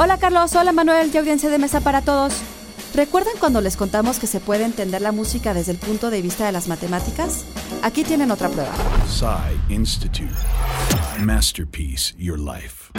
Hola 0.00 0.16
Carlos, 0.16 0.54
hola 0.54 0.70
Manuel 0.70 1.10
y 1.12 1.18
audiencia 1.18 1.50
de 1.50 1.58
mesa 1.58 1.80
para 1.80 2.02
todos. 2.02 2.32
¿Recuerdan 2.94 3.34
cuando 3.40 3.60
les 3.60 3.76
contamos 3.76 4.20
que 4.20 4.28
se 4.28 4.38
puede 4.38 4.64
entender 4.64 5.02
la 5.02 5.10
música 5.10 5.54
desde 5.54 5.72
el 5.72 5.78
punto 5.78 6.10
de 6.10 6.22
vista 6.22 6.46
de 6.46 6.52
las 6.52 6.68
matemáticas? 6.68 7.44
Aquí 7.82 8.04
tienen 8.04 8.30
otra 8.30 8.48
prueba. 8.48 8.70
Psy 9.08 9.74
Institute. 9.74 10.30
Masterpiece 11.18 12.14
Your 12.16 12.38
Life. 12.38 12.92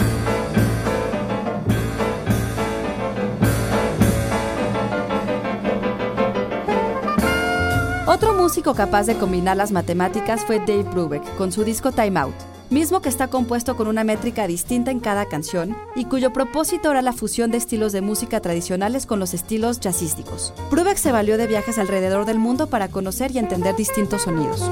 Otro 8.06 8.34
músico 8.34 8.74
capaz 8.74 9.04
de 9.04 9.14
combinar 9.16 9.56
las 9.56 9.72
matemáticas 9.72 10.44
fue 10.44 10.58
Dave 10.58 10.82
Brubeck 10.82 11.24
con 11.36 11.50
su 11.50 11.64
disco 11.64 11.92
Time 11.92 12.20
Out, 12.20 12.34
mismo 12.70 13.00
que 13.02 13.08
está 13.08 13.28
compuesto 13.28 13.76
con 13.76 13.88
una 13.88 14.04
métrica 14.04 14.46
distinta 14.46 14.90
en 14.90 15.00
cada 15.00 15.26
canción 15.26 15.76
y 15.94 16.06
cuyo 16.06 16.32
propósito 16.32 16.90
era 16.90 17.02
la 17.02 17.12
fusión 17.12 17.50
de 17.50 17.58
estilos 17.58 17.92
de 17.92 18.00
música 18.00 18.40
tradicionales 18.40 19.06
con 19.06 19.20
los 19.20 19.34
estilos 19.34 19.80
jazzísticos. 19.80 20.54
Brubeck 20.70 20.96
se 20.96 21.12
valió 21.12 21.36
de 21.36 21.46
viajes 21.46 21.78
alrededor 21.78 22.24
del 22.24 22.38
mundo 22.38 22.68
para 22.68 22.88
conocer 22.88 23.32
y 23.32 23.38
entender 23.38 23.76
distintos 23.76 24.22
sonidos. 24.22 24.70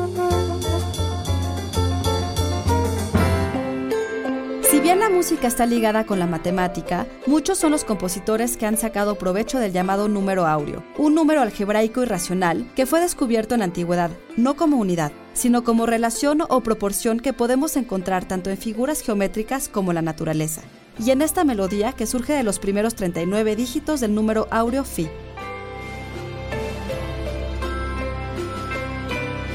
Bien 4.88 5.00
la 5.00 5.10
música 5.10 5.46
está 5.46 5.66
ligada 5.66 6.06
con 6.06 6.18
la 6.18 6.26
matemática, 6.26 7.06
muchos 7.26 7.58
son 7.58 7.72
los 7.72 7.84
compositores 7.84 8.56
que 8.56 8.64
han 8.64 8.78
sacado 8.78 9.16
provecho 9.16 9.58
del 9.58 9.74
llamado 9.74 10.08
número 10.08 10.46
áureo, 10.46 10.82
un 10.96 11.14
número 11.14 11.42
algebraico 11.42 12.02
irracional 12.02 12.66
que 12.74 12.86
fue 12.86 12.98
descubierto 12.98 13.54
en 13.54 13.58
la 13.58 13.66
antigüedad, 13.66 14.10
no 14.38 14.56
como 14.56 14.78
unidad, 14.78 15.12
sino 15.34 15.62
como 15.62 15.84
relación 15.84 16.40
o 16.48 16.62
proporción 16.62 17.20
que 17.20 17.34
podemos 17.34 17.76
encontrar 17.76 18.24
tanto 18.26 18.48
en 18.48 18.56
figuras 18.56 19.02
geométricas 19.02 19.68
como 19.68 19.90
en 19.90 19.96
la 19.96 20.00
naturaleza. 20.00 20.62
Y 20.98 21.10
en 21.10 21.20
esta 21.20 21.44
melodía 21.44 21.92
que 21.92 22.06
surge 22.06 22.32
de 22.32 22.42
los 22.42 22.58
primeros 22.58 22.94
39 22.94 23.56
dígitos 23.56 24.00
del 24.00 24.14
número 24.14 24.48
áureo 24.50 24.84
Fi. 24.84 25.06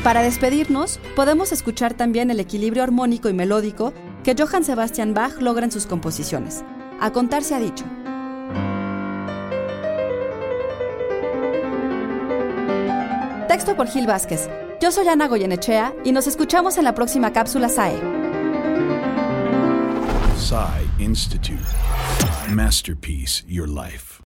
Para 0.03 0.22
despedirnos, 0.22 1.00
podemos 1.16 1.52
escuchar 1.52 1.95
también 1.95 2.30
el 2.30 2.40
equilibrio 2.40 2.84
armónico 2.84 3.30
y 3.30 3.34
melódico 3.34 3.94
que 4.23 4.35
Johann 4.35 4.63
Sebastian 4.63 5.13
Bach 5.13 5.39
logra 5.39 5.66
en 5.66 5.71
sus 5.71 5.85
composiciones. 5.85 6.63
A 6.99 7.11
contar 7.11 7.43
se 7.43 7.55
ha 7.55 7.59
dicho. 7.59 7.85
Texto 13.47 13.75
por 13.75 13.88
Gil 13.88 14.07
Vázquez. 14.07 14.49
Yo 14.81 14.91
soy 14.91 15.07
Ana 15.07 15.27
Goyenechea 15.27 15.94
y 16.03 16.11
nos 16.11 16.27
escuchamos 16.27 16.77
en 16.77 16.85
la 16.85 16.95
próxima 16.95 17.31
cápsula 17.31 17.69
SAE. 17.69 17.99
Psy 20.38 21.03
Institute. 21.03 21.63
Masterpiece 22.49 23.44
Your 23.47 23.69
Life. 23.69 24.13